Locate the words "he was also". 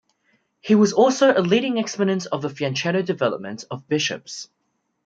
0.61-1.31